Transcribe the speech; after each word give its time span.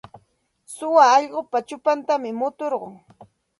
Suwa 0.75 1.03
allqupa 1.17 1.57
chupantam 1.67 2.23
muturqun. 2.39 2.93